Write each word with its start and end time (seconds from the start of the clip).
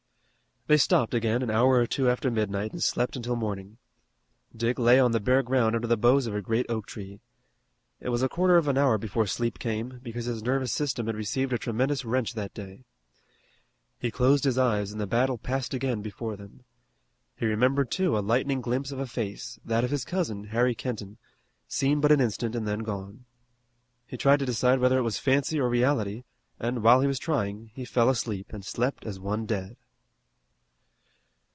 They 0.67 0.77
stopped 0.77 1.13
again 1.13 1.41
an 1.41 1.49
hour 1.51 1.73
or 1.79 1.87
two 1.87 2.07
after 2.09 2.31
midnight 2.31 2.71
and 2.71 2.81
slept 2.81 3.17
until 3.17 3.35
morning. 3.35 3.77
Dick 4.55 4.79
lay 4.79 5.01
on 5.01 5.11
the 5.11 5.19
bare 5.19 5.43
ground 5.43 5.75
under 5.75 5.87
the 5.87 5.97
boughs 5.97 6.27
of 6.27 6.35
a 6.35 6.41
great 6.41 6.65
oak 6.69 6.85
tree. 6.85 7.19
It 7.99 8.07
was 8.07 8.23
a 8.23 8.29
quarter 8.29 8.55
of 8.55 8.69
an 8.69 8.77
hour 8.77 8.97
before 8.97 9.27
sleep 9.27 9.59
came, 9.59 9.99
because 10.01 10.25
his 10.25 10.41
nervous 10.43 10.71
system 10.71 11.07
had 11.07 11.15
received 11.17 11.51
a 11.51 11.57
tremendous 11.57 12.05
wrench 12.05 12.35
that 12.35 12.53
day. 12.53 12.85
He 13.99 14.11
closed 14.11 14.43
his 14.45 14.57
eyes 14.57 14.93
and 14.93 15.01
the 15.01 15.07
battle 15.07 15.37
passed 15.37 15.73
again 15.73 16.01
before 16.01 16.37
them. 16.37 16.63
He 17.35 17.45
remembered, 17.47 17.91
too, 17.91 18.17
a 18.17 18.21
lightning 18.21 18.61
glimpse 18.61 18.93
of 18.93 18.99
a 18.99 19.07
face, 19.07 19.59
that 19.65 19.83
of 19.83 19.91
his 19.91 20.05
cousin, 20.05 20.45
Harry 20.45 20.75
Kenton, 20.75 21.17
seen 21.67 21.99
but 21.99 22.13
an 22.13 22.21
instant 22.21 22.55
and 22.55 22.65
then 22.67 22.79
gone. 22.79 23.25
He 24.05 24.15
tried 24.15 24.39
to 24.39 24.45
decide 24.45 24.79
whether 24.79 24.99
it 24.99 25.03
was 25.03 25.17
fancy 25.19 25.59
or 25.59 25.67
reality, 25.67 26.23
and, 26.61 26.81
while 26.81 27.01
he 27.01 27.07
was 27.07 27.19
trying, 27.19 27.71
he 27.73 27.83
fell 27.83 28.07
asleep 28.09 28.53
and 28.53 28.63
slept 28.63 29.05
as 29.05 29.19
one 29.19 29.45
dead. 29.45 29.75